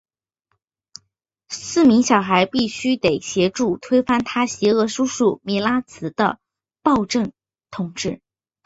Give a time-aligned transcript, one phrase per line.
[1.49, 6.39] 四名小孩必须得协助推翻他邪恶叔叔米拉兹的
[6.81, 7.33] 暴政
[7.69, 8.19] 统治。